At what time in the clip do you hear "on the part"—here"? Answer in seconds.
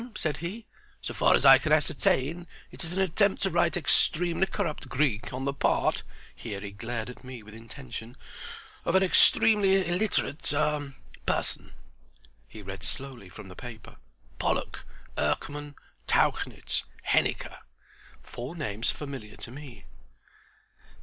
5.31-6.59